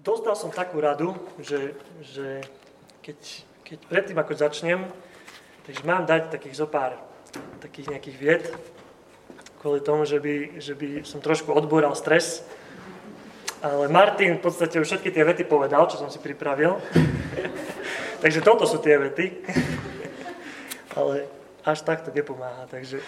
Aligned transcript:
dostal 0.00 0.36
som 0.36 0.50
takú 0.50 0.80
radu, 0.80 1.12
že, 1.40 1.76
že 2.00 2.40
keď, 3.04 3.18
keď 3.64 3.78
predtým, 3.86 4.18
ako 4.18 4.32
začnem, 4.32 4.80
takže 5.68 5.82
mám 5.84 6.08
dať 6.08 6.32
takých 6.32 6.56
zopár 6.56 6.96
takých 7.60 7.94
nejakých 7.94 8.16
vied, 8.18 8.44
kvôli 9.60 9.84
tomu, 9.84 10.08
že 10.08 10.18
by, 10.18 10.58
že 10.58 10.72
by 10.74 11.04
som 11.04 11.20
trošku 11.20 11.52
odbúral 11.52 11.92
stres. 11.92 12.42
Ale 13.60 13.92
Martin 13.92 14.40
v 14.40 14.42
podstate 14.42 14.80
už 14.80 14.88
všetky 14.88 15.12
tie 15.12 15.20
vety 15.20 15.44
povedal, 15.44 15.84
čo 15.84 16.00
som 16.00 16.08
si 16.08 16.16
pripravil. 16.16 16.80
takže 18.24 18.40
toto 18.40 18.64
sú 18.64 18.80
tie 18.80 18.96
vety. 18.96 19.44
Ale 20.98 21.28
až 21.60 21.84
tak 21.84 22.00
to 22.00 22.10
nepomáha, 22.10 22.64
takže 22.72 23.04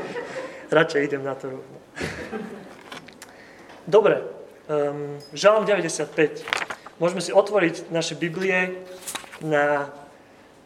radšej 0.78 1.00
idem 1.10 1.26
na 1.26 1.34
to. 1.34 1.58
Dobre, 3.82 4.39
um, 4.70 5.18
Žalm 5.34 5.66
95. 5.66 6.46
Môžeme 7.02 7.18
si 7.18 7.34
otvoriť 7.34 7.90
naše 7.90 8.14
Biblie 8.14 8.78
na 9.42 9.90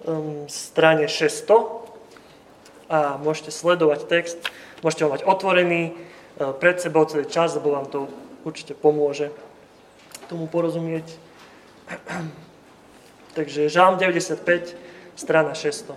um, 0.04 0.44
strane 0.52 1.08
600 1.08 2.92
a 2.92 3.16
môžete 3.16 3.48
sledovať 3.48 4.04
text, 4.04 4.38
môžete 4.84 5.08
ho 5.08 5.10
mať 5.10 5.24
otvorený 5.24 5.96
uh, 5.96 6.52
pred 6.52 6.76
sebou 6.76 7.08
celý 7.08 7.24
čas, 7.24 7.56
lebo 7.56 7.72
vám 7.72 7.88
to 7.88 8.12
určite 8.44 8.76
pomôže 8.76 9.32
tomu 10.28 10.44
porozumieť. 10.44 11.08
Takže 13.36 13.72
Žalm 13.72 13.96
95, 13.96 14.76
strana 15.16 15.56
600. 15.56 15.96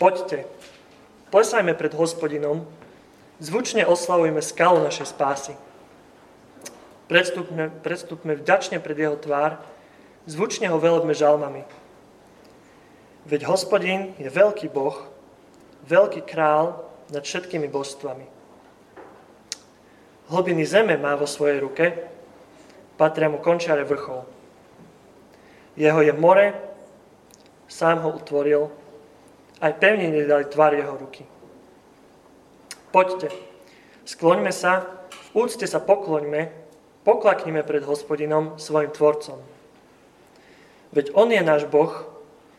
Poďte, 0.00 0.48
plesajme 1.28 1.76
pred 1.76 1.92
hospodinom, 1.92 2.64
Zvučne 3.40 3.88
oslavujme 3.88 4.44
skalu 4.44 4.84
našej 4.84 5.16
spásy. 5.16 5.56
Predstupme, 7.08 7.72
predstupme 7.80 8.36
vďačne 8.36 8.84
pred 8.84 9.00
jeho 9.00 9.16
tvár, 9.16 9.56
zvučne 10.28 10.68
ho 10.68 10.76
velebme 10.76 11.16
žalmami. 11.16 11.64
Veď 13.24 13.48
hospodin 13.48 14.12
je 14.20 14.28
veľký 14.28 14.68
Boh, 14.68 15.08
veľký 15.88 16.20
král 16.28 16.84
nad 17.08 17.24
všetkými 17.24 17.64
božstvami. 17.72 18.28
Hlbiny 20.28 20.62
zeme 20.68 21.00
má 21.00 21.16
vo 21.16 21.24
svojej 21.24 21.64
ruke, 21.64 21.96
patria 23.00 23.32
mu 23.32 23.40
končiare 23.40 23.88
vrchov. 23.88 24.28
Jeho 25.80 26.00
je 26.04 26.12
more, 26.12 26.54
sám 27.72 28.04
ho 28.04 28.12
utvoril, 28.12 28.68
aj 29.64 29.80
pevne 29.80 30.12
nedali 30.12 30.44
tvar 30.44 30.76
jeho 30.76 30.92
ruky. 31.00 31.39
Poďte, 32.90 33.30
skloňme 34.02 34.50
sa, 34.50 34.86
v 35.30 35.46
úcte 35.46 35.62
sa 35.62 35.78
pokloňme, 35.78 36.50
poklaknime 37.06 37.62
pred 37.62 37.86
hospodinom, 37.86 38.58
svojim 38.58 38.90
tvorcom. 38.90 39.38
Veď 40.90 41.14
On 41.14 41.30
je 41.30 41.38
náš 41.38 41.70
Boh, 41.70 42.02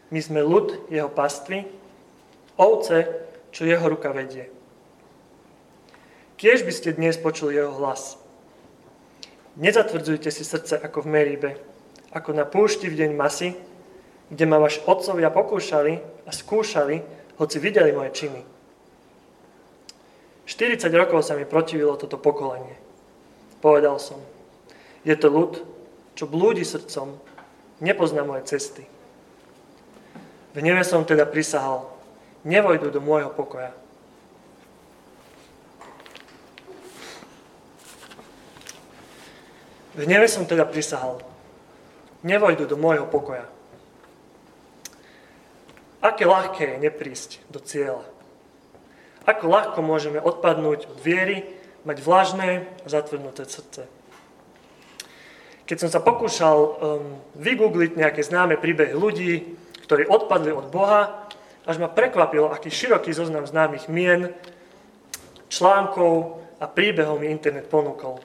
my 0.07 0.19
sme 0.23 0.39
ľud 0.39 0.87
Jeho 0.87 1.11
pastvy, 1.11 1.67
ovce, 2.55 3.27
čo 3.51 3.67
Jeho 3.67 3.83
ruka 3.91 4.15
vedie. 4.15 4.47
Kiež 6.39 6.63
by 6.63 6.71
ste 6.71 6.95
dnes 6.95 7.19
počuli 7.19 7.59
Jeho 7.59 7.75
hlas. 7.75 8.15
Nezatvrdzujte 9.59 10.31
si 10.31 10.47
srdce 10.47 10.79
ako 10.79 11.03
v 11.03 11.11
Meríbe, 11.11 11.51
ako 12.15 12.31
na 12.31 12.47
púšti 12.47 12.87
v 12.87 13.03
deň 13.03 13.11
masy, 13.19 13.51
kde 14.31 14.47
ma 14.47 14.63
vaši 14.63 14.79
otcovia 14.87 15.27
pokúšali 15.27 15.99
a 16.23 16.31
skúšali, 16.31 17.03
hoci 17.35 17.59
videli 17.59 17.91
moje 17.91 18.15
činy. 18.15 18.60
40 20.51 20.91
rokov 20.91 21.23
sa 21.23 21.39
mi 21.39 21.47
protivilo 21.47 21.95
toto 21.95 22.19
pokolenie. 22.19 22.75
Povedal 23.63 23.95
som, 24.03 24.19
je 25.07 25.15
to 25.15 25.31
ľud, 25.31 25.63
čo 26.11 26.27
blúdi 26.27 26.67
srdcom, 26.67 27.15
nepozná 27.79 28.27
moje 28.27 28.51
cesty. 28.51 28.83
V 30.51 30.59
neve 30.59 30.83
som 30.83 31.07
teda 31.07 31.23
prisahal, 31.23 31.87
nevojdu 32.43 32.91
do 32.91 32.99
môjho 32.99 33.31
pokoja. 33.31 33.71
V 39.95 40.03
neve 40.03 40.27
som 40.27 40.43
teda 40.43 40.67
prisahal, 40.67 41.23
nevojdu 42.27 42.67
do 42.67 42.75
môjho 42.75 43.07
pokoja. 43.07 43.47
Aké 46.03 46.27
ľahké 46.27 46.75
je 46.75 46.83
neprísť 46.91 47.39
do 47.47 47.63
cieľa. 47.63 48.10
Ako 49.25 49.45
ľahko 49.45 49.79
môžeme 49.85 50.17
odpadnúť 50.17 50.89
od 50.89 50.99
viery, 51.01 51.45
mať 51.85 51.97
vlažné 52.01 52.49
a 52.85 52.87
zatvrdnuté 52.89 53.45
srdce. 53.45 53.89
Keď 55.65 55.77
som 55.77 55.89
sa 55.89 56.03
pokúšal 56.03 56.57
um, 56.57 56.73
vygoogliť 57.37 57.95
nejaké 57.95 58.21
známe 58.21 58.59
príbehy 58.59 58.93
ľudí, 58.93 59.33
ktorí 59.87 60.09
odpadli 60.09 60.51
od 60.51 60.67
Boha, 60.67 61.31
až 61.65 61.77
ma 61.77 61.87
prekvapilo, 61.87 62.49
aký 62.49 62.73
široký 62.73 63.13
zoznam 63.13 63.45
známych 63.45 63.87
mien, 63.87 64.33
článkov 65.51 66.41
a 66.57 66.65
príbehov 66.65 67.21
mi 67.21 67.29
internet 67.29 67.69
ponúkol. 67.69 68.19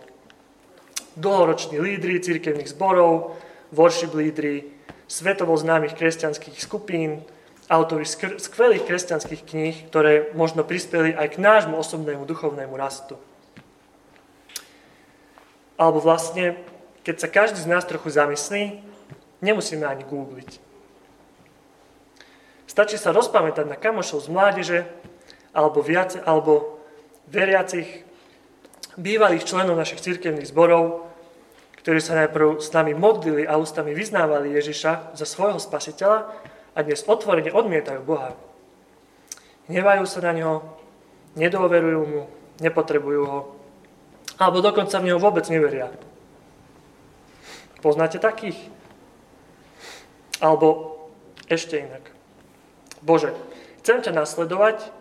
Dlhoroční 1.16 1.80
lídry 1.80 2.20
církevných 2.20 2.72
zborov, 2.72 3.36
worship 3.72 4.12
lídry, 4.12 4.72
svetovo 5.08 5.56
známych 5.56 5.94
kresťanských 5.94 6.58
skupín, 6.60 7.24
autori 7.66 8.06
skvelých 8.38 8.86
kresťanských 8.86 9.42
kníh, 9.42 9.76
ktoré 9.90 10.30
možno 10.38 10.62
prispeli 10.62 11.10
aj 11.14 11.34
k 11.34 11.42
nášmu 11.42 11.74
osobnému 11.74 12.22
duchovnému 12.22 12.74
rastu. 12.78 13.18
Alebo 15.74 16.00
vlastne, 16.00 16.56
keď 17.02 17.16
sa 17.20 17.28
každý 17.28 17.60
z 17.60 17.68
nás 17.68 17.84
trochu 17.84 18.08
zamyslí, 18.08 18.80
nemusíme 19.42 19.84
ani 19.84 20.06
googliť. 20.06 20.62
Stačí 22.70 22.96
sa 22.96 23.12
rozpamätať 23.12 23.66
na 23.66 23.76
kamošov 23.76 24.24
z 24.24 24.28
mládeže, 24.32 24.80
alebo, 25.56 25.80
viac, 25.80 26.16
alebo 26.22 26.80
veriacich 27.26 28.04
bývalých 28.96 29.44
členov 29.44 29.76
našich 29.76 30.00
cirkevných 30.00 30.48
zborov, 30.48 31.08
ktorí 31.82 32.02
sa 32.02 32.18
najprv 32.18 32.58
s 32.58 32.68
nami 32.74 32.98
modlili 32.98 33.46
a 33.46 33.60
ústami 33.60 33.94
vyznávali 33.94 34.52
Ježiša 34.54 35.14
za 35.14 35.26
svojho 35.26 35.62
spasiteľa 35.62 36.34
a 36.76 36.84
dnes 36.84 37.08
otvorene 37.08 37.48
odmietajú 37.48 38.04
Boha. 38.04 38.36
Hnevajú 39.72 40.04
sa 40.04 40.20
na 40.20 40.36
Neho, 40.36 40.60
nedôverujú 41.40 42.00
Mu, 42.04 42.22
nepotrebujú 42.60 43.22
Ho, 43.24 43.40
alebo 44.36 44.60
dokonca 44.60 45.00
v 45.00 45.08
Neho 45.08 45.18
vôbec 45.18 45.48
neveria. 45.48 45.88
Poznáte 47.80 48.20
takých? 48.20 48.60
Alebo 50.44 51.00
ešte 51.48 51.80
inak. 51.80 52.12
Bože, 53.00 53.32
chcem 53.80 54.04
ťa 54.04 54.12
nasledovať, 54.12 54.92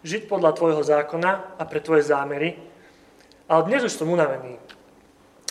žiť 0.00 0.32
podľa 0.32 0.56
Tvojho 0.56 0.80
zákona 0.80 1.60
a 1.60 1.62
pre 1.68 1.84
Tvoje 1.84 2.08
zámery, 2.08 2.56
ale 3.52 3.68
dnes 3.68 3.84
už 3.84 3.92
som 3.92 4.08
unavený. 4.08 4.56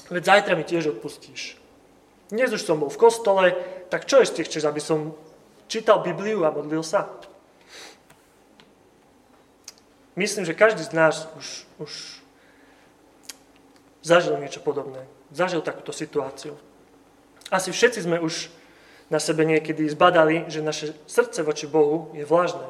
Veď 0.09 0.23
zajtra 0.25 0.57
mi 0.57 0.65
tiež 0.65 0.97
odpustíš. 0.97 1.59
Dnes 2.33 2.49
už 2.49 2.65
som 2.65 2.81
bol 2.81 2.89
v 2.89 2.97
kostole, 2.97 3.45
tak 3.93 4.09
čo 4.09 4.25
ešte 4.25 4.41
chceš, 4.41 4.65
aby 4.65 4.81
som 4.81 5.13
čítal 5.67 6.03
Bibliu 6.03 6.43
a 6.47 6.51
modlil 6.51 6.81
sa? 6.83 7.11
Myslím, 10.17 10.49
že 10.49 10.57
každý 10.57 10.81
z 10.81 10.97
nás 10.97 11.29
už, 11.37 11.69
už 11.77 11.91
zažil 14.01 14.33
niečo 14.41 14.65
podobné. 14.65 15.05
Zažil 15.29 15.61
takúto 15.61 15.93
situáciu. 15.93 16.57
Asi 17.53 17.69
všetci 17.69 18.01
sme 18.01 18.17
už 18.17 18.49
na 19.13 19.21
sebe 19.21 19.45
niekedy 19.45 19.87
zbadali, 19.87 20.49
že 20.49 20.65
naše 20.65 20.97
srdce 21.05 21.45
voči 21.45 21.69
Bohu 21.69 22.11
je 22.17 22.25
vlažné. 22.25 22.65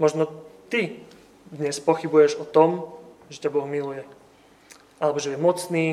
Možno 0.00 0.26
ty 0.72 1.04
dnes 1.52 1.78
pochybuješ 1.78 2.40
o 2.40 2.48
tom, 2.48 2.96
že 3.28 3.44
ťa 3.44 3.52
Boh 3.52 3.68
miluje. 3.68 4.08
Alebo 4.98 5.20
že 5.20 5.36
je 5.36 5.38
mocný. 5.38 5.86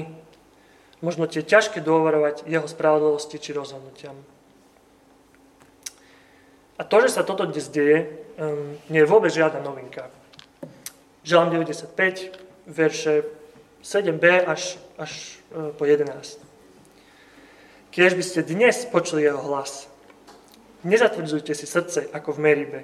Možno 1.03 1.27
ti 1.27 1.43
je 1.43 1.51
ťažké 1.51 1.83
dôverovať 1.83 2.47
jeho 2.47 2.65
spravodlivosti 2.65 3.37
či 3.37 3.51
rozhodnutiam. 3.51 4.15
A 6.79 6.87
to, 6.87 7.03
že 7.03 7.19
sa 7.19 7.27
toto 7.27 7.43
dnes 7.43 7.67
deje, 7.67 8.07
um, 8.39 8.79
nie 8.87 9.03
je 9.03 9.11
vôbec 9.11 9.35
žiadna 9.35 9.59
novinka. 9.59 10.07
Žalm 11.27 11.51
95, 11.51 11.91
verše 12.71 13.27
7b 13.83 14.47
až, 14.47 14.79
až 14.95 15.11
uh, 15.51 15.75
po 15.75 15.83
11. 15.83 16.39
Kiež 17.91 18.15
by 18.15 18.23
ste 18.23 18.47
dnes 18.47 18.87
počuli 18.87 19.27
jeho 19.27 19.43
hlas, 19.43 19.91
nezatvrdzujte 20.87 21.51
si 21.51 21.67
srdce 21.67 22.07
ako 22.15 22.39
v 22.39 22.43
Meribe, 22.47 22.81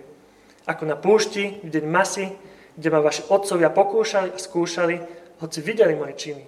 ako 0.67 0.83
na 0.83 0.99
púšti, 0.99 1.63
v 1.63 1.69
deň 1.71 1.85
masy, 1.87 2.35
kde 2.75 2.91
ma 2.91 2.99
vaši 2.99 3.23
otcovia 3.31 3.71
pokúšali 3.71 4.35
a 4.35 4.37
skúšali, 4.37 4.95
hoci 5.39 5.59
videli 5.63 5.95
moje 5.95 6.19
činy. 6.19 6.43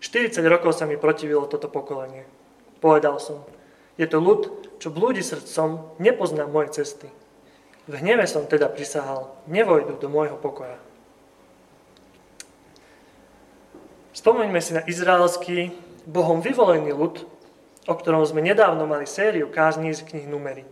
40 0.00 0.40
rokov 0.48 0.72
sa 0.72 0.88
mi 0.88 0.96
protivilo 0.96 1.44
toto 1.44 1.68
pokolenie. 1.68 2.24
Povedal 2.80 3.20
som, 3.20 3.44
je 4.00 4.06
to 4.08 4.16
ľud, 4.16 4.42
čo 4.80 4.88
blúdi 4.88 5.20
srdcom, 5.20 6.00
nepozná 6.00 6.48
moje 6.48 6.80
cesty. 6.80 7.12
V 7.84 8.00
hneve 8.00 8.24
som 8.24 8.48
teda 8.48 8.72
prisahal, 8.72 9.36
nevojdu 9.44 10.00
do 10.00 10.08
môjho 10.08 10.40
pokoja. 10.40 10.80
Spomeňme 14.16 14.56
si 14.64 14.72
na 14.72 14.80
izraelský, 14.88 15.76
Bohom 16.08 16.40
vyvolený 16.40 16.96
ľud, 16.96 17.28
o 17.84 17.94
ktorom 17.94 18.24
sme 18.24 18.40
nedávno 18.40 18.88
mali 18.88 19.04
sériu 19.04 19.52
kázní 19.52 19.92
z 19.92 20.00
knih 20.08 20.24
Numery. 20.32 20.64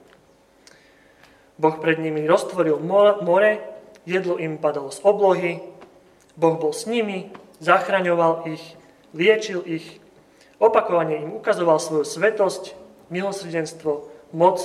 Boh 1.61 1.77
pred 1.77 2.01
nimi 2.01 2.25
roztvoril 2.25 2.81
more, 2.81 3.53
jedlo 4.09 4.41
im 4.41 4.57
padalo 4.57 4.89
z 4.89 5.05
oblohy, 5.05 5.61
Boh 6.33 6.57
bol 6.57 6.73
s 6.73 6.89
nimi, 6.89 7.29
zachraňoval 7.61 8.49
ich, 8.49 8.65
liečil 9.13 9.61
ich, 9.69 10.01
opakovane 10.57 11.21
im 11.21 11.37
ukazoval 11.37 11.77
svoju 11.77 12.09
svetosť, 12.09 12.88
milosrdenstvo, 13.09 14.09
moc, 14.37 14.61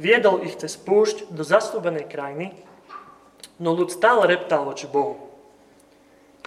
viedol 0.00 0.44
ich 0.44 0.56
cez 0.56 0.76
púšť 0.80 1.32
do 1.32 1.44
zastúbenej 1.44 2.08
krajiny, 2.08 2.56
no 3.60 3.76
ľud 3.76 3.92
stále 3.92 4.28
reptal 4.28 4.64
voči 4.64 4.88
Bohu. 4.88 5.28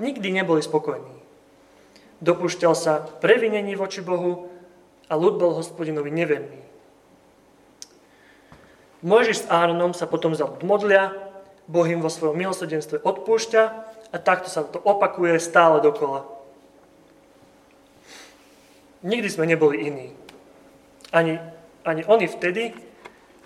Nikdy 0.01 0.29
neboli 0.33 0.61
spokojní 0.65 1.23
dopúšťal 2.23 2.73
sa 2.73 3.03
previnení 3.19 3.75
voči 3.75 3.99
Bohu 3.99 4.47
a 5.11 5.13
ľud 5.19 5.35
bol 5.35 5.59
hospodinovi 5.59 6.07
neverný. 6.07 6.63
Mojžiš 9.03 9.43
s 9.43 9.49
Áronom 9.51 9.91
sa 9.91 10.07
potom 10.07 10.31
za 10.31 10.47
ľud 10.47 10.63
modlia, 10.63 11.11
Boh 11.67 11.83
im 11.83 11.99
vo 11.99 12.07
svojom 12.07 12.39
milosrdenstve 12.39 13.03
odpúšťa 13.03 13.63
a 14.11 14.17
takto 14.19 14.47
sa 14.47 14.63
to 14.63 14.79
opakuje 14.79 15.35
stále 15.43 15.83
dokola. 15.83 16.23
Nikdy 19.03 19.27
sme 19.27 19.43
neboli 19.43 19.83
iní. 19.83 20.07
Ani, 21.13 21.37
ani 21.85 22.01
oni 22.09 22.25
vtedy 22.25 22.73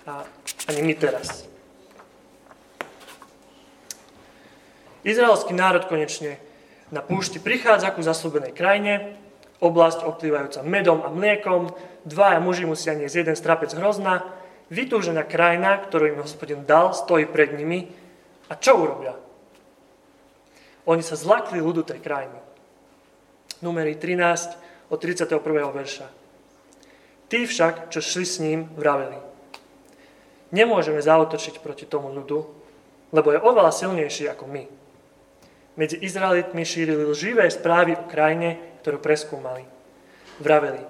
a 0.08 0.24
ani 0.72 0.81
my 0.81 0.94
teraz. 0.96 1.44
Izraelský 5.04 5.52
národ 5.52 5.88
konečne 5.92 6.40
na 6.92 7.04
púšti 7.04 7.44
prichádza 7.44 7.92
ku 7.92 8.00
zaslúbenej 8.00 8.56
krajine, 8.56 9.19
oblasť 9.60 10.08
obplývajúca 10.08 10.64
medom 10.64 11.04
a 11.04 11.12
mliekom, 11.12 11.75
dvaja 12.08 12.40
muži 12.40 12.64
musia 12.64 12.96
niesť 12.96 13.28
jeden 13.28 13.36
strapec 13.36 13.72
hrozna, 13.75 14.24
vytúžená 14.72 15.28
krajina, 15.28 15.80
ktorú 15.84 16.16
im 16.16 16.24
hospodin 16.24 16.64
dal, 16.64 16.96
stojí 16.96 17.28
pred 17.28 17.56
nimi. 17.56 17.92
A 18.48 18.56
čo 18.56 18.80
urobia? 18.80 19.16
Oni 20.88 21.04
sa 21.04 21.19
zlakli 21.19 21.60
ľudu 21.60 21.84
tej 21.84 22.00
krajiny. 22.00 22.40
Numery 23.60 24.00
13 24.00 24.88
od 24.88 24.98
31. 25.04 25.44
verša. 25.75 26.27
Tí 27.28 27.44
však, 27.44 27.92
čo 27.92 28.00
šli 28.00 28.26
s 28.26 28.40
ním, 28.40 28.72
vraveli. 28.76 29.20
Nemôžeme 30.56 31.04
zautočiť 31.04 31.60
proti 31.60 31.84
tomu 31.84 32.12
ľudu, 32.16 32.40
lebo 33.12 33.28
je 33.36 33.44
oveľa 33.44 33.72
silnejší 33.76 34.32
ako 34.32 34.48
my 34.48 34.64
medzi 35.78 36.02
Izraelitmi 36.02 36.66
šírili 36.66 37.06
lživé 37.06 37.46
správy 37.54 37.94
o 37.94 38.10
krajine, 38.10 38.58
ktorú 38.82 38.98
preskúmali. 38.98 39.64
Vraveli, 40.42 40.82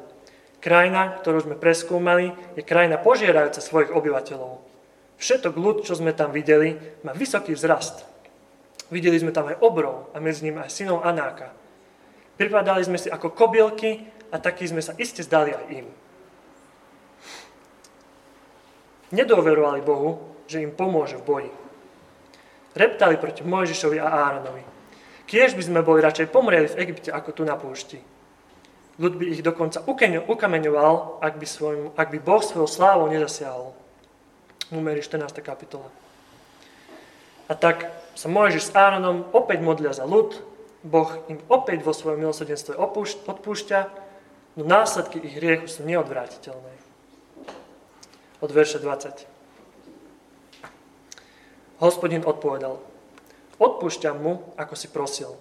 krajina, 0.64 1.20
ktorú 1.20 1.44
sme 1.44 1.56
preskúmali, 1.60 2.32
je 2.56 2.64
krajina 2.64 2.96
požierajúca 2.96 3.60
svojich 3.60 3.92
obyvateľov. 3.92 4.64
Všetok 5.20 5.54
ľud, 5.60 5.78
čo 5.84 6.00
sme 6.00 6.16
tam 6.16 6.32
videli, 6.32 6.80
má 7.04 7.12
vysoký 7.12 7.54
vzrast. 7.54 8.08
Videli 8.88 9.20
sme 9.20 9.36
tam 9.36 9.52
aj 9.52 9.60
obrov 9.60 10.08
a 10.16 10.24
medzi 10.24 10.48
ním 10.48 10.64
aj 10.64 10.72
synov 10.72 11.04
Anáka. 11.04 11.52
Pripadali 12.40 12.88
sme 12.88 12.96
si 12.96 13.12
ako 13.12 13.36
kobielky 13.36 14.08
a 14.32 14.40
takí 14.40 14.64
sme 14.64 14.80
sa 14.80 14.96
iste 14.96 15.20
zdali 15.20 15.52
aj 15.52 15.66
im. 15.84 15.88
Nedoverovali 19.12 19.80
Bohu, 19.84 20.20
že 20.48 20.64
im 20.64 20.76
pomôže 20.76 21.20
v 21.20 21.28
boji. 21.28 21.52
Reptali 22.76 23.16
proti 23.16 23.42
Mojžišovi 23.48 23.98
a 24.00 24.08
Áronovi. 24.28 24.64
Kiež 25.28 25.56
by 25.56 25.64
sme 25.64 25.84
boli 25.84 26.00
radšej 26.00 26.32
pomreli 26.32 26.72
v 26.72 26.80
Egypte 26.88 27.12
ako 27.12 27.30
tu 27.36 27.44
na 27.44 27.60
púšti. 27.60 28.00
Ľud 28.98 29.14
by 29.14 29.26
ich 29.30 29.46
dokonca 29.46 29.84
ukameňoval, 30.26 31.22
ak 31.22 31.34
by, 31.38 31.46
svojim, 31.46 31.84
ak 31.94 32.08
by 32.10 32.20
Boh 32.24 32.42
svojou 32.42 32.66
slávou 32.66 33.06
nezasiahol. 33.12 33.76
Numeri 34.74 35.04
14. 35.04 35.30
kapitola. 35.44 35.88
A 37.48 37.54
tak 37.56 37.88
sa 38.18 38.28
Mojžiš 38.28 38.72
s 38.72 38.76
Áronom 38.76 39.30
opäť 39.32 39.64
modlia 39.64 39.94
za 39.96 40.04
ľud, 40.04 40.42
Boh 40.84 41.10
im 41.28 41.40
opäť 41.48 41.84
vo 41.84 41.94
svojom 41.96 42.24
milosrdenstve 42.24 42.76
odpúšťa, 43.28 43.80
no 44.60 44.64
následky 44.66 45.22
ich 45.22 45.38
hriechu 45.38 45.68
sú 45.70 45.86
neodvrátiteľné. 45.86 46.87
Od 48.38 48.52
verša 48.54 48.78
20. 48.80 49.26
Hospodin 51.82 52.22
odpovedal, 52.26 52.78
Odpúšťam 53.58 54.22
mu, 54.22 54.54
ako 54.54 54.74
si 54.78 54.88
prosil. 54.94 55.34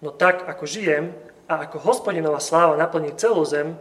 No 0.00 0.08
tak, 0.08 0.48
ako 0.48 0.64
žijem 0.64 1.12
a 1.44 1.68
ako 1.68 1.76
hospodinová 1.84 2.40
sláva 2.40 2.80
naplní 2.80 3.12
celú 3.20 3.44
zem, 3.44 3.76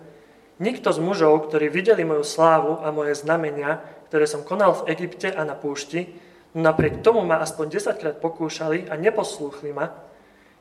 nikto 0.59 0.91
z 0.91 0.99
mužov, 0.99 1.47
ktorí 1.47 1.71
videli 1.71 2.03
moju 2.03 2.27
slávu 2.27 2.83
a 2.83 2.91
moje 2.91 3.15
znamenia, 3.15 3.79
ktoré 4.11 4.27
som 4.27 4.43
konal 4.43 4.75
v 4.75 4.91
Egypte 4.91 5.31
a 5.31 5.47
na 5.47 5.55
púšti, 5.55 6.19
no 6.51 6.67
napriek 6.67 6.99
tomu 6.99 7.23
ma 7.23 7.39
aspoň 7.39 7.71
desaťkrát 7.71 8.19
pokúšali 8.19 8.91
a 8.91 8.99
neposlúchli 8.99 9.71
ma, 9.71 9.95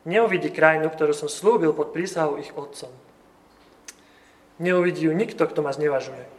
neuvidí 0.07 0.55
krajinu, 0.55 0.87
ktorú 0.95 1.11
som 1.11 1.27
slúbil 1.27 1.75
pod 1.75 1.91
prísahou 1.91 2.39
ich 2.39 2.55
otcom. 2.55 2.95
Neuvidí 4.63 5.11
ju 5.11 5.13
nikto, 5.15 5.43
kto 5.51 5.67
ma 5.67 5.75
znevažuje. 5.75 6.38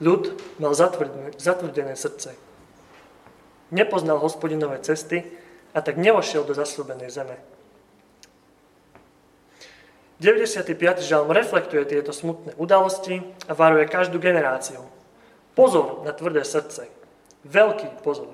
Ľud 0.00 0.32
mal 0.56 0.72
zatvrdené 1.36 1.94
srdce. 1.94 2.32
Nepoznal 3.68 4.16
hospodinové 4.18 4.80
cesty 4.80 5.28
a 5.76 5.84
tak 5.84 6.00
nevošiel 6.00 6.42
do 6.42 6.56
zaslúbenej 6.56 7.12
zeme. 7.12 7.36
95. 10.20 11.00
žalm 11.00 11.32
reflektuje 11.32 11.84
tieto 11.84 12.12
smutné 12.12 12.52
udalosti 12.60 13.24
a 13.48 13.56
varuje 13.56 13.88
každú 13.88 14.20
generáciu. 14.20 14.84
Pozor 15.56 16.04
na 16.04 16.12
tvrdé 16.12 16.44
srdce. 16.44 16.88
Veľký 17.44 18.04
pozor. 18.04 18.32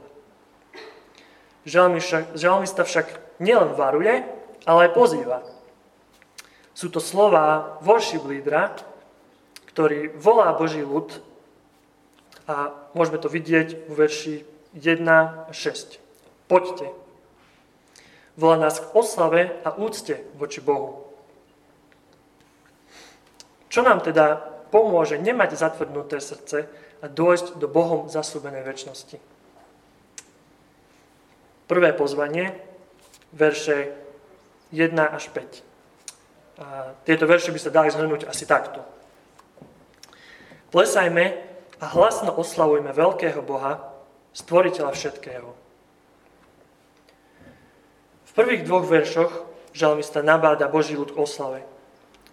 Žalmista 2.34 2.82
však 2.86 3.38
nielen 3.42 3.74
varuje, 3.74 4.22
ale 4.66 4.78
aj 4.86 4.90
pozýva. 4.94 5.42
Sú 6.74 6.90
to 6.90 7.02
slová 7.02 7.78
worship 7.82 8.22
lídra, 8.26 8.74
ktorý 9.70 10.14
volá 10.18 10.54
Boží 10.54 10.82
ľud 10.82 11.22
a 12.46 12.70
môžeme 12.94 13.18
to 13.18 13.26
vidieť 13.26 13.90
v 13.90 13.92
verši 13.92 14.34
1 14.78 15.02
a 15.06 15.50
6. 15.50 15.98
Poďte. 16.46 16.94
Volá 18.38 18.54
nás 18.60 18.78
k 18.78 18.86
oslave 18.94 19.50
a 19.66 19.74
úcte 19.74 20.22
voči 20.38 20.62
Bohu. 20.62 21.10
Čo 23.66 23.82
nám 23.82 24.00
teda 24.00 24.38
pomôže 24.70 25.18
nemať 25.18 25.58
zatvrdnuté 25.58 26.22
srdce 26.22 26.70
a 27.02 27.06
dôjsť 27.10 27.58
do 27.58 27.66
Bohom 27.66 28.06
zasúbenej 28.06 28.62
väčšnosti? 28.62 29.18
Prvé 31.66 31.90
pozvanie, 31.98 32.54
verše 33.34 33.90
1 34.70 34.94
až 34.94 35.28
5. 35.34 36.62
A 36.62 36.94
tieto 37.04 37.26
verše 37.26 37.50
by 37.50 37.60
sa 37.60 37.74
dali 37.74 37.90
zhrnúť 37.90 38.30
asi 38.30 38.46
takto. 38.46 38.80
Plesajme 40.70 41.55
a 41.80 41.86
hlasno 41.92 42.32
oslavujme 42.32 42.92
veľkého 42.92 43.40
Boha, 43.44 43.92
stvoriteľa 44.32 44.92
všetkého. 44.92 45.48
V 48.26 48.32
prvých 48.36 48.68
dvoch 48.68 48.84
veršoch 48.84 49.32
žalmista 49.72 50.20
nabáda 50.20 50.68
Boží 50.68 50.96
ľud 50.96 51.12
k 51.12 51.20
oslave. 51.20 51.60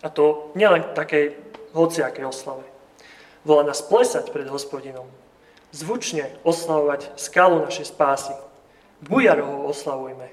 A 0.04 0.12
to 0.12 0.52
nielen 0.56 0.84
takej 0.96 1.36
hociakej 1.72 2.28
oslave. 2.28 2.68
Volá 3.48 3.64
nás 3.64 3.84
plesať 3.84 4.32
pred 4.32 4.48
hospodinom. 4.48 5.08
Zvučne 5.72 6.32
oslavovať 6.44 7.16
skalu 7.16 7.64
našej 7.64 7.92
spásy. 7.92 8.36
Bujaroho 9.04 9.68
oslavujme. 9.68 10.32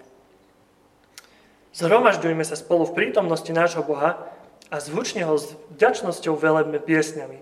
Zhromažďujme 1.70 2.42
sa 2.42 2.58
spolu 2.58 2.86
v 2.86 2.94
prítomnosti 2.98 3.50
nášho 3.50 3.86
Boha 3.86 4.26
a 4.70 4.76
zvučne 4.82 5.22
ho 5.26 5.38
s 5.38 5.54
vďačnosťou 5.78 6.34
velebme 6.34 6.82
piesňami. 6.82 7.38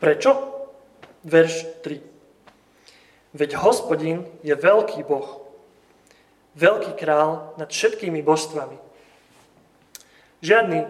Prečo? 0.00 0.55
Verš 1.26 1.66
3. 1.82 2.00
Veď 3.36 3.58
hospodin 3.60 4.24
je 4.40 4.54
veľký 4.54 5.02
Boh, 5.04 5.44
veľký 6.56 6.96
král 6.96 7.52
nad 7.60 7.68
všetkými 7.68 8.24
božstvami. 8.24 8.78
Žiadny 10.40 10.86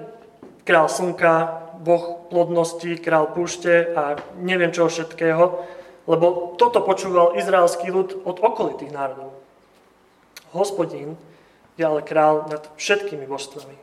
král 0.63 0.87
slnka, 0.87 1.67
boh 1.81 2.29
plodnosti, 2.29 3.01
král 3.01 3.33
púšte 3.33 3.97
a 3.97 4.21
neviem 4.39 4.71
čoho 4.71 4.93
všetkého, 4.93 5.65
lebo 6.07 6.55
toto 6.61 6.85
počúval 6.85 7.35
izraelský 7.35 7.91
ľud 7.91 8.23
od 8.23 8.37
okolitých 8.39 8.95
národov. 8.95 9.35
Hospodin 10.55 11.19
je 11.75 11.83
ale 11.83 12.05
král 12.07 12.47
nad 12.47 12.63
všetkými 12.79 13.27
božstvami. 13.27 13.77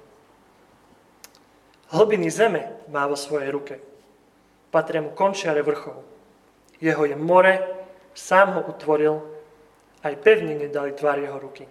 Hlbiny 1.93 2.27
zeme 2.33 2.74
má 2.89 3.05
vo 3.05 3.13
svojej 3.13 3.53
ruke. 3.53 3.77
Patria 4.74 5.05
mu 5.05 5.13
končiare 5.13 5.62
vrchov. 5.62 6.12
Jeho 6.82 7.06
je 7.06 7.15
more, 7.15 7.60
sám 8.13 8.53
ho 8.53 8.62
utvoril 8.70 9.22
aj 10.03 10.13
pevne 10.20 10.56
nedali 10.60 10.92
tvár 10.92 11.20
jeho 11.20 11.39
ruky. 11.39 11.65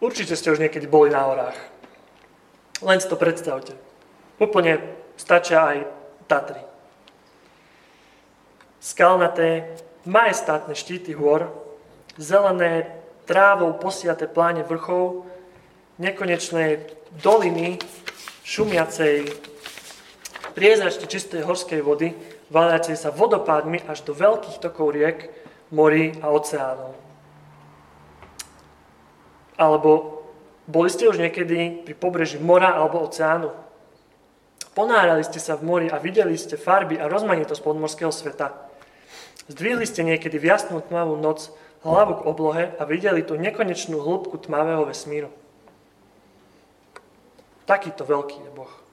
Určite 0.00 0.32
ste 0.32 0.48
už 0.48 0.62
niekedy 0.64 0.88
boli 0.88 1.12
na 1.12 1.28
horách. 1.28 1.58
Len 2.80 2.98
si 3.02 3.10
to 3.10 3.20
predstavte. 3.20 3.76
Úplne 4.40 4.80
stačia 5.20 5.76
aj 5.76 5.78
Tatry. 6.24 6.62
Skalnaté, 8.80 9.76
majestátne 10.08 10.72
štíty 10.72 11.12
hôr, 11.12 11.52
zelené, 12.16 12.88
trávou 13.28 13.76
posiaté 13.76 14.24
pláne 14.24 14.64
vrchov, 14.64 15.28
nekonečné 16.00 16.88
doliny 17.20 17.76
šumiacej 18.48 19.28
priezračne 20.60 21.08
čistej 21.08 21.40
horskej 21.48 21.80
vody, 21.80 22.12
valiacej 22.52 22.92
sa 22.92 23.08
vodopádmi 23.08 23.88
až 23.88 24.04
do 24.04 24.12
veľkých 24.12 24.60
tokov 24.60 24.92
riek, 24.92 25.32
morí 25.72 26.12
a 26.20 26.28
oceánov. 26.28 26.92
Alebo 29.56 30.20
boli 30.68 30.92
ste 30.92 31.08
už 31.08 31.16
niekedy 31.16 31.88
pri 31.88 31.94
pobreží 31.96 32.36
mora 32.36 32.76
alebo 32.76 33.00
oceánu? 33.00 33.48
Ponárali 34.76 35.24
ste 35.24 35.40
sa 35.40 35.56
v 35.56 35.64
mori 35.64 35.86
a 35.88 35.96
videli 35.96 36.36
ste 36.36 36.60
farby 36.60 37.00
a 37.00 37.08
rozmanitosť 37.08 37.64
podmorského 37.64 38.12
sveta. 38.12 38.52
Zdvihli 39.48 39.88
ste 39.88 40.04
niekedy 40.04 40.36
v 40.36 40.52
jasnú 40.52 40.84
tmavú 40.84 41.16
noc 41.16 41.48
hlavu 41.82 42.20
k 42.20 42.26
oblohe 42.28 42.64
a 42.76 42.82
videli 42.84 43.24
tú 43.24 43.40
nekonečnú 43.40 43.96
hĺbku 43.96 44.36
tmavého 44.44 44.84
vesmíru. 44.84 45.32
Takýto 47.64 48.04
veľký 48.04 48.36
je 48.44 48.50
Boh. 48.52 48.89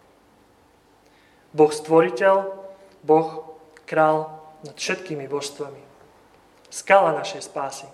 Boh 1.56 1.72
stvoriteľ, 1.72 2.36
Boh 3.04 3.30
král 3.88 4.28
nad 4.66 4.76
všetkými 4.76 5.30
božstvami. 5.32 5.80
Skala 6.68 7.16
našej 7.16 7.48
spásy. 7.48 7.88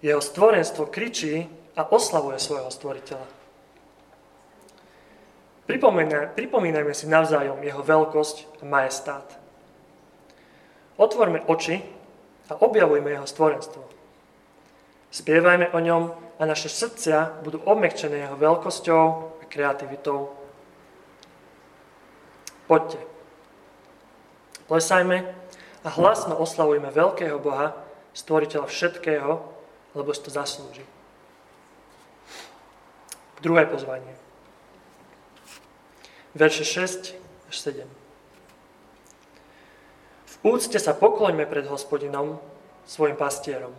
Jeho 0.00 0.22
stvorenstvo 0.22 0.86
kričí 0.88 1.50
a 1.76 1.84
oslavuje 1.90 2.38
svojho 2.38 2.70
stvoriteľa. 2.70 3.26
Pripomínajme 6.32 6.94
si 6.96 7.04
navzájom 7.10 7.60
jeho 7.60 7.82
veľkosť 7.84 8.62
a 8.62 8.64
majestát. 8.64 9.26
Otvorme 10.96 11.44
oči 11.44 11.84
a 12.48 12.56
objavujme 12.56 13.12
jeho 13.12 13.28
stvorenstvo. 13.28 13.84
Spievajme 15.12 15.68
o 15.76 15.78
ňom 15.82 16.02
a 16.40 16.42
naše 16.48 16.72
srdcia 16.72 17.44
budú 17.44 17.60
obmekčené 17.68 18.24
jeho 18.24 18.40
veľkosťou 18.40 19.04
a 19.42 19.44
kreativitou. 19.44 20.37
Poďte. 22.68 23.00
Plesajme 24.68 25.24
a 25.80 25.88
hlasno 25.88 26.36
oslavujme 26.36 26.92
veľkého 26.92 27.40
Boha, 27.40 27.72
stvoriteľa 28.12 28.68
všetkého, 28.68 29.40
lebo 29.96 30.10
si 30.12 30.20
to 30.20 30.28
zaslúži. 30.28 30.84
Druhé 33.40 33.64
pozvanie. 33.64 34.12
Verše 36.36 36.68
6 36.68 37.16
až 37.48 37.56
7. 37.56 37.88
V 40.28 40.34
úcte 40.44 40.76
sa 40.76 40.92
pokloňme 40.92 41.48
pred 41.48 41.64
hospodinom, 41.64 42.36
svojim 42.84 43.16
pastierom. 43.16 43.72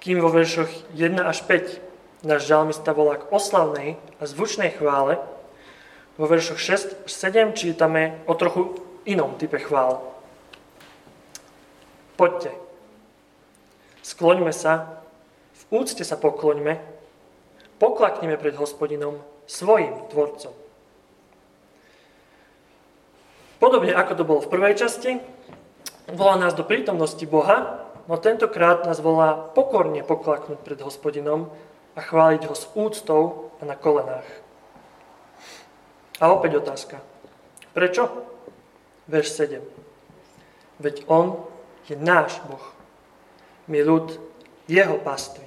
Kým 0.00 0.20
vo 0.20 0.32
veršoch 0.32 0.68
1 0.96 1.20
až 1.20 1.44
5 1.44 2.24
náš 2.24 2.48
žalmista 2.48 2.96
volá 2.96 3.20
k 3.20 3.28
oslavnej 3.28 4.00
a 4.16 4.22
zvučnej 4.24 4.72
chvále, 4.80 5.20
vo 6.14 6.26
veršoch 6.26 6.58
6 6.58 7.06
až 7.06 7.12
7 7.12 7.52
čítame 7.52 8.22
o 8.26 8.34
trochu 8.34 8.78
inom 9.04 9.34
type 9.38 9.58
chvál. 9.58 10.02
Poďte, 12.14 12.64
Skloňme 14.04 14.52
sa, 14.52 15.00
v 15.56 15.80
úcte 15.80 16.04
sa 16.04 16.20
pokloňme, 16.20 16.76
poklakneme 17.80 18.36
pred 18.36 18.52
hospodinom, 18.52 19.16
svojim 19.48 19.96
tvorcom. 20.12 20.52
Podobne 23.56 23.96
ako 23.96 24.12
to 24.12 24.28
bolo 24.28 24.40
v 24.44 24.52
prvej 24.52 24.76
časti, 24.76 25.24
volá 26.12 26.36
nás 26.36 26.52
do 26.52 26.68
prítomnosti 26.68 27.24
Boha, 27.24 27.88
no 28.04 28.20
tentokrát 28.20 28.84
nás 28.84 29.00
volá 29.00 29.40
pokorne 29.56 30.04
poklaknúť 30.04 30.60
pred 30.60 30.84
hospodinom 30.84 31.48
a 31.96 32.00
chváliť 32.04 32.44
ho 32.44 32.52
s 32.52 32.68
úctou 32.76 33.56
a 33.56 33.64
na 33.64 33.72
kolenách. 33.72 34.43
A 36.22 36.30
opäť 36.30 36.62
otázka. 36.62 37.02
Prečo? 37.74 38.06
Verš 39.10 39.28
7. 39.34 39.62
Veď 40.78 41.06
On 41.10 41.46
je 41.90 41.98
náš 41.98 42.38
Boh 42.46 42.74
my 43.66 43.80
ľud 43.80 44.20
jeho 44.68 44.96
pastvy. 45.00 45.44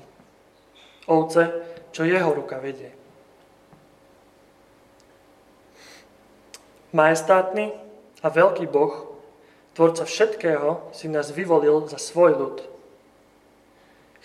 Ovce, 1.07 1.49
čo 1.93 2.03
jeho 2.03 2.33
ruka 2.33 2.59
vedie. 2.59 2.91
Majestátny 6.91 7.71
a 8.25 8.27
veľký 8.27 8.65
Boh, 8.67 9.21
tvorca 9.77 10.03
všetkého, 10.03 10.89
si 10.91 11.05
nás 11.07 11.29
vyvolil 11.29 11.85
za 11.85 12.01
svoj 12.01 12.31
ľud. 12.33 12.57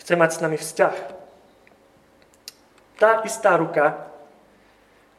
Chce 0.01 0.17
mať 0.17 0.31
s 0.33 0.43
nami 0.43 0.57
vzťah. 0.57 0.97
Tá 2.97 3.21
istá 3.27 3.59
ruka, 3.61 4.09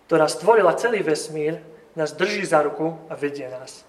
ktorá 0.07 0.27
stvorila 0.27 0.75
celý 0.75 1.01
vesmír, 1.01 1.59
nás 1.95 2.13
drží 2.13 2.45
za 2.45 2.61
ruku 2.65 2.97
a 3.09 3.13
vedie 3.13 3.45
nás. 3.49 3.85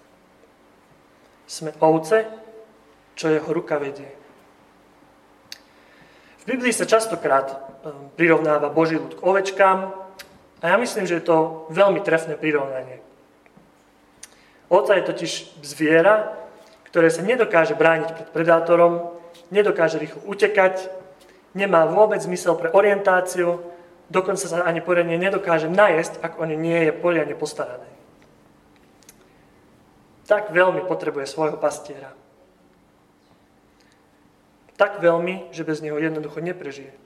Sme 1.48 1.72
ovce, 1.80 2.28
čo 3.14 3.32
jeho 3.32 3.48
ruka 3.52 3.78
vedie. 3.80 4.08
V 6.44 6.52
Biblii 6.52 6.76
sa 6.76 6.84
častokrát 6.84 7.48
ehm, 7.48 8.12
prirovnáva 8.20 8.68
Boží 8.68 9.00
ľud 9.00 9.16
k 9.16 9.24
ovečkám 9.24 9.78
a 10.60 10.64
ja 10.64 10.76
myslím, 10.76 11.08
že 11.08 11.20
je 11.20 11.28
to 11.28 11.68
veľmi 11.72 12.04
trefné 12.04 12.36
prirovnanie. 12.36 13.00
Oca 14.68 14.96
je 14.96 15.08
totiž 15.08 15.32
zviera, 15.64 16.36
ktoré 16.88 17.08
sa 17.08 17.24
nedokáže 17.24 17.76
brániť 17.76 18.08
pred 18.12 18.28
predátorom, 18.32 19.12
nedokáže 19.48 20.00
rýchlo 20.00 20.20
utekať, 20.28 20.88
nemá 21.56 21.88
vôbec 21.88 22.20
zmysel 22.20 22.56
pre 22.56 22.72
orientáciu, 22.72 23.60
dokonca 24.12 24.44
sa 24.44 24.64
ani 24.64 24.84
poriadne 24.84 25.16
nedokáže 25.16 25.68
najesť, 25.70 26.20
ak 26.20 26.40
o 26.40 26.44
nie 26.44 26.88
je 26.88 26.92
poriadne 26.92 27.36
postarané. 27.36 27.88
Tak 30.24 30.52
veľmi 30.56 30.88
potrebuje 30.88 31.28
svojho 31.28 31.60
pastiera. 31.60 32.16
Tak 34.74 34.98
veľmi, 34.98 35.52
že 35.54 35.62
bez 35.62 35.84
neho 35.84 36.00
jednoducho 36.00 36.42
neprežije. 36.42 36.96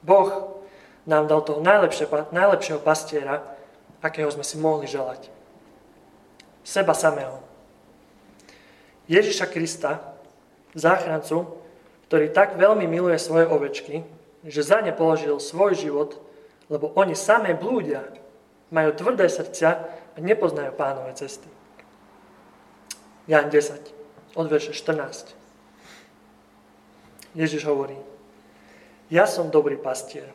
Boh 0.00 0.60
nám 1.04 1.28
dal 1.28 1.40
toho 1.44 1.60
najlepšie, 1.60 2.08
najlepšieho 2.32 2.80
pastiera, 2.80 3.42
akého 4.00 4.30
sme 4.32 4.44
si 4.44 4.56
mohli 4.56 4.88
želať. 4.88 5.28
Seba 6.64 6.92
samého. 6.92 7.40
Ježiša 9.10 9.50
Krista, 9.50 10.14
záchrancu, 10.76 11.59
ktorý 12.10 12.34
tak 12.34 12.58
veľmi 12.58 12.90
miluje 12.90 13.14
svoje 13.22 13.46
ovečky, 13.46 14.02
že 14.42 14.66
za 14.66 14.82
ne 14.82 14.90
položil 14.90 15.38
svoj 15.38 15.78
život, 15.78 16.18
lebo 16.66 16.90
oni 16.98 17.14
samé 17.14 17.54
blúdia, 17.54 18.02
majú 18.74 18.90
tvrdé 18.98 19.30
srdcia 19.30 19.70
a 19.86 20.18
nepoznajú 20.18 20.74
pánové 20.74 21.14
cesty. 21.14 21.46
Jan 23.30 23.46
10 23.46 24.34
od 24.34 24.46
verše 24.50 24.74
14. 24.74 25.38
Ježiš 27.38 27.62
hovorí, 27.70 27.94
ja 29.06 29.30
som 29.30 29.54
dobrý 29.54 29.78
pastier. 29.78 30.34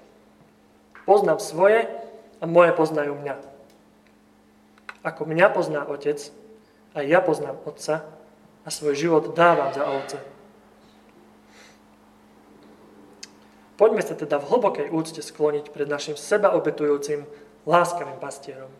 Poznám 1.04 1.44
svoje 1.44 1.92
a 2.40 2.48
moje 2.48 2.72
poznajú 2.72 3.20
mňa. 3.20 3.36
Ako 5.04 5.28
mňa 5.28 5.48
pozná 5.52 5.84
otec, 5.84 6.24
aj 6.96 7.04
ja 7.04 7.20
poznám 7.20 7.60
otca 7.68 8.08
a 8.64 8.68
svoj 8.72 8.96
život 8.96 9.36
dávam 9.36 9.76
za 9.76 9.84
ovce. 9.84 10.35
Poďme 13.76 14.00
sa 14.00 14.16
teda 14.16 14.40
v 14.40 14.48
hlbokej 14.56 14.88
úcte 14.92 15.20
skloniť 15.20 15.72
pred 15.76 15.88
našim 15.92 16.16
sebaobetujúcim, 16.16 17.28
láskavým 17.68 18.16
pastierom. 18.24 18.72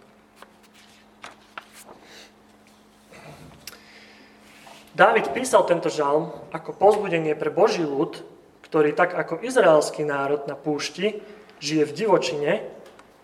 Dávid 4.96 5.36
písal 5.36 5.68
tento 5.68 5.92
žalm 5.92 6.32
ako 6.56 6.72
pozbudenie 6.80 7.36
pre 7.36 7.52
Boží 7.52 7.84
ľud, 7.84 8.24
ktorý 8.64 8.96
tak 8.96 9.12
ako 9.12 9.44
izraelský 9.44 10.08
národ 10.08 10.48
na 10.48 10.56
púšti 10.56 11.20
žije 11.60 11.84
v 11.92 11.96
divočine, 11.96 12.52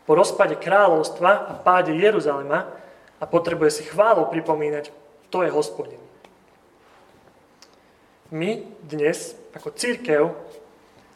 po 0.03 0.19
rozpade 0.19 0.59
kráľovstva 0.59 1.31
a 1.47 1.53
páde 1.55 1.95
Jeruzalema 1.95 2.67
a 3.21 3.23
potrebuje 3.23 3.71
si 3.79 3.83
chválu 3.87 4.27
pripomínať, 4.27 4.91
to 5.31 5.45
je 5.45 5.53
hospodin. 5.53 6.01
My 8.31 8.63
dnes, 8.83 9.35
ako 9.55 9.71
církev, 9.71 10.35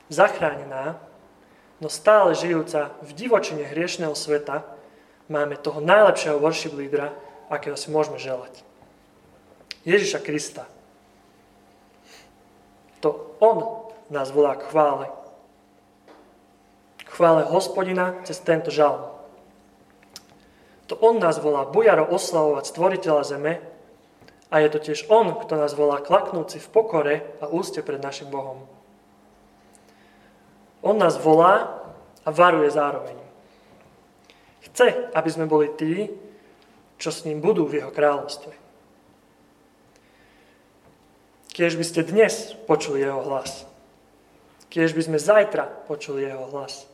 zachránená, 0.09 1.01
no 1.81 1.87
stále 1.89 2.37
žijúca 2.37 2.93
v 3.03 3.11
divočine 3.13 3.65
hriešného 3.65 4.13
sveta, 4.13 4.63
máme 5.27 5.57
toho 5.57 5.81
najlepšieho 5.81 6.37
worship 6.37 6.73
lídra, 6.77 7.13
akého 7.49 7.77
si 7.77 7.89
môžeme 7.89 8.17
želať. 8.21 8.65
Ježiša 9.85 10.19
Krista. 10.25 10.65
To 13.05 13.37
On 13.37 13.85
nás 14.09 14.33
volá 14.33 14.57
k 14.57 14.65
chvále. 14.65 15.13
K 17.05 17.09
chvále 17.09 17.45
hospodina 17.45 18.17
cez 18.25 18.41
tento 18.41 18.73
žalm. 18.73 19.13
To 20.89 20.97
On 21.01 21.17
nás 21.17 21.37
volá 21.41 21.65
bujaro 21.65 22.05
oslavovať 22.05 22.65
stvoriteľa 22.69 23.23
zeme 23.25 23.53
a 24.53 24.55
je 24.61 24.69
to 24.69 24.79
tiež 24.89 25.09
On, 25.09 25.33
kto 25.33 25.57
nás 25.57 25.73
volá 25.73 26.01
klaknúci 26.01 26.61
v 26.61 26.69
pokore 26.69 27.15
a 27.41 27.49
úste 27.49 27.81
pred 27.81 27.97
našim 28.01 28.29
Bohom. 28.29 28.65
On 30.85 30.93
nás 30.93 31.17
volá 31.17 31.81
a 32.21 32.29
varuje 32.29 32.69
zároveň. 32.69 33.17
Chce, 34.69 35.09
aby 35.17 35.29
sme 35.33 35.49
boli 35.49 35.73
tí, 35.73 36.13
čo 37.01 37.09
s 37.09 37.25
ním 37.25 37.41
budú 37.41 37.65
v 37.65 37.81
jeho 37.81 37.89
kráľovstve. 37.89 38.53
Kiež 41.49 41.73
by 41.79 41.85
ste 41.87 42.05
dnes 42.05 42.53
počuli 42.69 43.01
jeho 43.01 43.25
hlas. 43.25 43.65
Kiež 44.69 44.93
by 44.93 45.01
sme 45.01 45.17
zajtra 45.17 45.65
počuli 45.89 46.27
jeho 46.27 46.51
hlas. 46.53 46.85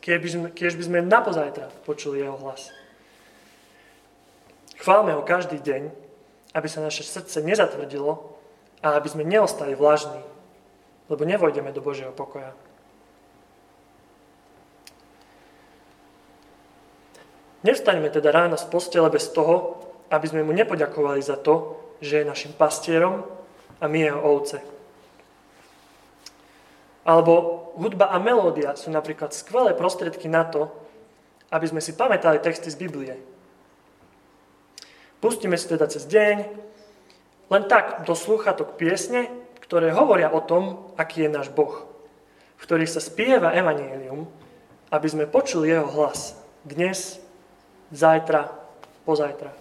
Kiež 0.00 0.18
by 0.22 0.28
sme, 0.30 0.46
kiež 0.56 0.78
by 0.80 0.84
sme 0.88 0.98
napozajtra 1.04 1.68
počuli 1.84 2.24
jeho 2.24 2.40
hlas. 2.40 2.72
Chválme 4.80 5.12
ho 5.12 5.20
každý 5.20 5.60
deň, 5.60 5.92
aby 6.56 6.68
sa 6.72 6.80
naše 6.80 7.04
srdce 7.04 7.44
nezatvrdilo 7.44 8.16
a 8.80 8.96
aby 8.96 9.08
sme 9.12 9.28
neostali 9.28 9.76
vlažní, 9.76 10.24
lebo 11.12 11.28
nevojdeme 11.28 11.68
do 11.68 11.84
Božieho 11.84 12.16
pokoja. 12.16 12.56
Nevstaňme 17.60 18.08
teda 18.08 18.32
ráno 18.32 18.56
z 18.56 18.64
postele 18.72 19.12
bez 19.12 19.28
toho, 19.36 19.76
aby 20.08 20.26
sme 20.26 20.42
mu 20.42 20.56
nepoďakovali 20.56 21.20
za 21.20 21.36
to, 21.36 21.76
že 22.00 22.24
je 22.24 22.30
našim 22.30 22.52
pastierom 22.56 23.22
a 23.80 23.84
my 23.84 23.98
jeho 24.00 24.20
ovce. 24.20 24.58
Alebo 27.04 27.34
hudba 27.76 28.08
a 28.12 28.16
melódia 28.20 28.76
sú 28.76 28.88
napríklad 28.88 29.32
skvelé 29.36 29.76
prostriedky 29.76 30.28
na 30.28 30.48
to, 30.48 30.72
aby 31.52 31.66
sme 31.68 31.84
si 31.84 31.92
pamätali 31.92 32.40
texty 32.40 32.72
z 32.72 32.80
Biblie. 32.80 33.14
Pustíme 35.20 35.60
si 35.60 35.68
teda 35.68 35.84
cez 35.84 36.08
deň 36.08 36.36
len 37.50 37.62
tak 37.68 38.08
do 38.08 38.16
slúchatok 38.16 38.80
piesne, 38.80 39.28
ktoré 39.60 39.92
hovoria 39.92 40.32
o 40.32 40.40
tom, 40.40 40.94
aký 40.96 41.28
je 41.28 41.34
náš 41.34 41.48
Boh, 41.52 41.84
v 42.56 42.62
ktorých 42.64 42.88
sa 42.88 43.04
spieva 43.04 43.52
evanílium, 43.52 44.24
aby 44.88 45.06
sme 45.10 45.28
počuli 45.28 45.70
jeho 45.70 45.86
hlas 45.86 46.38
dnes 46.64 47.20
zajtra, 47.90 48.50
pozajtra. 49.04 49.52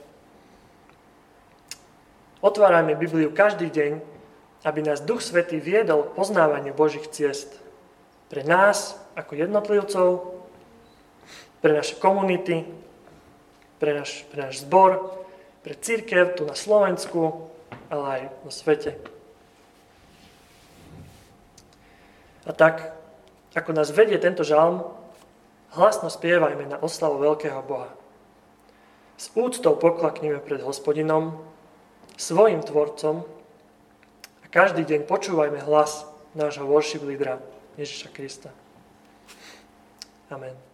Otvárajme 2.39 2.95
Bibliu 2.95 3.35
každý 3.35 3.67
deň, 3.67 3.91
aby 4.63 4.79
nás 4.83 5.03
Duch 5.03 5.19
Svetý 5.19 5.59
viedol 5.59 6.07
k 6.07 6.15
poznávaniu 6.15 6.71
Božích 6.71 7.11
ciest. 7.11 7.51
Pre 8.31 8.45
nás, 8.47 8.95
ako 9.17 9.35
jednotlivcov, 9.35 10.09
pre 11.59 11.75
naše 11.75 11.99
komunity, 11.99 12.63
pre 13.79 13.91
náš, 13.95 14.23
pre 14.31 14.47
náš 14.47 14.63
zbor, 14.63 15.19
pre 15.63 15.75
církev 15.75 16.39
tu 16.39 16.47
na 16.47 16.55
Slovensku, 16.55 17.51
ale 17.91 18.03
aj 18.07 18.21
vo 18.47 18.51
svete. 18.51 18.95
A 22.47 22.55
tak, 22.55 22.95
ako 23.51 23.75
nás 23.75 23.91
vedie 23.91 24.15
tento 24.15 24.47
žalm, 24.47 24.87
hlasno 25.75 26.07
spievajme 26.07 26.71
na 26.71 26.77
oslavu 26.79 27.19
veľkého 27.19 27.59
Boha. 27.67 27.98
S 29.19 29.35
úctou 29.35 29.75
poklakneme 29.75 30.39
pred 30.39 30.63
hospodinom, 30.63 31.35
svojim 32.15 32.63
tvorcom 32.63 33.27
a 34.39 34.45
každý 34.47 34.87
deň 34.87 35.03
počúvajme 35.11 35.59
hlas 35.67 36.07
nášho 36.31 36.63
worship 36.63 37.03
lídra 37.03 37.43
Ježiša 37.75 38.15
Krista. 38.15 38.55
Amen. 40.31 40.68